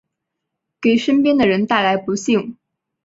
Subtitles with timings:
[0.81, 2.57] 给身边的人带来不幸